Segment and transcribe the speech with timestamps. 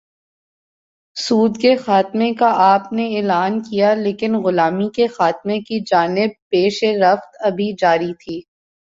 [1.17, 6.83] سود کے خاتمے کا آپ نے اعلان کیا لیکن غلامی کے خاتمے کی جانب پیش
[7.03, 8.41] رفت ابھی جاری تھی۔